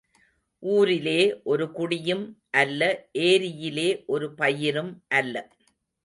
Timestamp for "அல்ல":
2.51-2.81, 5.19-5.35